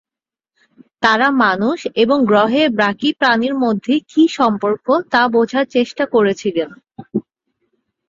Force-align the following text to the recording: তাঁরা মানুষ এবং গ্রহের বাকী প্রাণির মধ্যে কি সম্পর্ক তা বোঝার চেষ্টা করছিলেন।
তাঁরা 1.03 1.27
মানুষ 1.43 1.79
এবং 2.03 2.17
গ্রহের 2.25 2.69
বাকী 2.79 3.09
প্রাণির 3.13 3.55
মধ্যে 3.63 3.93
কি 4.09 4.23
সম্পর্ক 4.37 4.85
তা 5.11 5.21
বোঝার 5.33 5.65
চেষ্টা 5.75 6.03
করছিলেন। 6.13 6.69